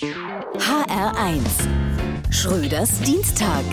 [0.00, 1.42] HR1
[2.30, 3.64] Schröders Dienstag.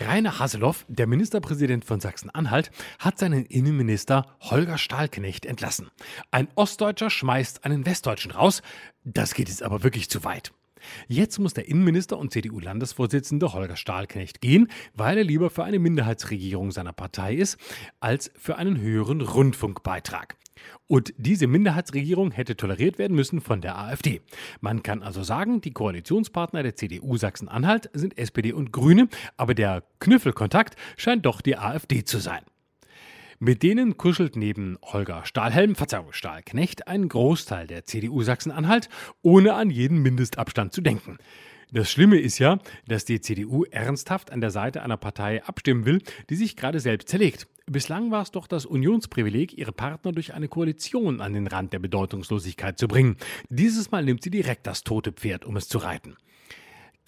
[0.00, 5.90] Rainer Haseloff, der Ministerpräsident von Sachsen-Anhalt, hat seinen Innenminister Holger Stahlknecht entlassen.
[6.30, 8.62] Ein Ostdeutscher schmeißt einen Westdeutschen raus.
[9.04, 10.52] Das geht jetzt aber wirklich zu weit.
[11.08, 16.70] Jetzt muss der Innenminister und CDU-Landesvorsitzende Holger Stahlknecht gehen, weil er lieber für eine Minderheitsregierung
[16.70, 17.58] seiner Partei ist,
[18.00, 20.36] als für einen höheren Rundfunkbeitrag.
[20.86, 24.20] Und diese Minderheitsregierung hätte toleriert werden müssen von der AfD.
[24.60, 29.84] Man kann also sagen, die Koalitionspartner der CDU Sachsen-Anhalt sind SPD und Grüne, aber der
[30.00, 32.42] Knüffelkontakt scheint doch die AfD zu sein.
[33.40, 38.88] Mit denen kuschelt neben Holger Stahlhelm, Verzeihung, Stahlknecht, ein Großteil der CDU Sachsen-Anhalt,
[39.22, 41.18] ohne an jeden Mindestabstand zu denken.
[41.70, 46.02] Das Schlimme ist ja, dass die CDU ernsthaft an der Seite einer Partei abstimmen will,
[46.30, 47.46] die sich gerade selbst zerlegt.
[47.66, 51.78] Bislang war es doch das Unionsprivileg, ihre Partner durch eine Koalition an den Rand der
[51.78, 53.18] Bedeutungslosigkeit zu bringen.
[53.50, 56.16] Dieses Mal nimmt sie direkt das tote Pferd, um es zu reiten.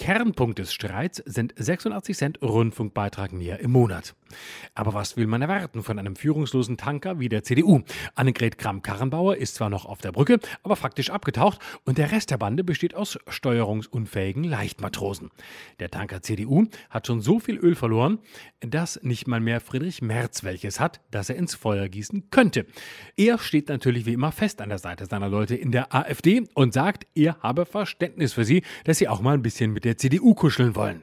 [0.01, 4.15] Kernpunkt des Streits sind 86 Cent Rundfunkbeitrag mehr im Monat.
[4.74, 7.83] Aber was will man erwarten von einem führungslosen Tanker wie der CDU?
[8.15, 12.39] Annegret Kramp-Karrenbauer ist zwar noch auf der Brücke, aber faktisch abgetaucht und der Rest der
[12.39, 15.30] Bande besteht aus steuerungsunfähigen Leichtmatrosen.
[15.80, 18.21] Der Tanker CDU hat schon so viel Öl verloren,
[18.61, 22.65] dass nicht mal mehr Friedrich Merz welches hat, das er ins Feuer gießen könnte.
[23.19, 26.73] Er steht natürlich wie immer fest an der Seite seiner Leute in der AfD und
[26.73, 30.35] sagt, er habe Verständnis für sie, dass sie auch mal ein bisschen mit der CDU
[30.35, 31.02] kuscheln wollen.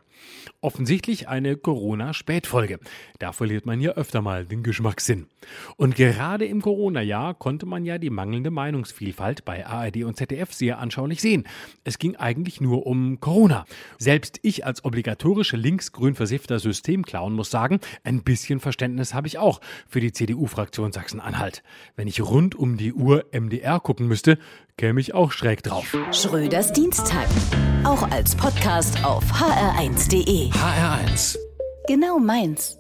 [0.62, 2.80] Offensichtlich eine Corona-Spätfolge.
[3.20, 5.28] Da verliert man ja öfter mal den Geschmackssinn.
[5.76, 10.80] Und gerade im Corona-Jahr konnte man ja die mangelnde Meinungsvielfalt bei ARD und ZDF sehr
[10.80, 11.48] anschaulich sehen.
[11.84, 13.66] Es ging eigentlich nur um Corona.
[13.98, 19.62] Selbst ich als obligatorische linksgrün versiffter Systemclown muss sagen, ein bisschen Verständnis habe ich auch
[19.88, 21.64] für die CDU-Fraktion Sachsen-Anhalt.
[21.96, 24.38] Wenn ich rund um die Uhr MDR gucken müsste,
[24.78, 25.96] käme ich auch schräg drauf.
[26.12, 27.28] Schröders Dienstag.
[27.84, 29.24] Auch als Podcast auf
[30.08, 30.50] hr1.de.
[30.52, 31.38] HR1.
[31.88, 32.78] Genau meins.